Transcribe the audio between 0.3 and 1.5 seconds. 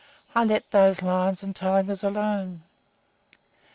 I let those lions